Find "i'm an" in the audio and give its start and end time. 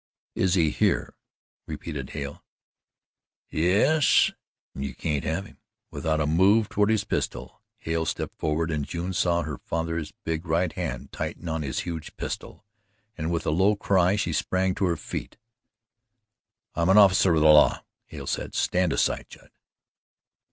16.73-16.97